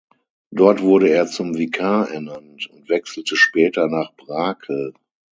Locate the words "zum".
1.27-1.55